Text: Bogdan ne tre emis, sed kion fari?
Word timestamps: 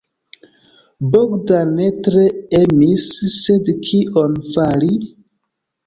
Bogdan 1.15 1.75
ne 1.81 1.91
tre 2.09 2.25
emis, 2.63 3.07
sed 3.37 3.73
kion 3.87 4.45
fari? 4.53 4.95